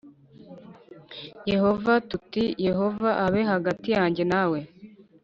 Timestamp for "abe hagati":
3.25-3.87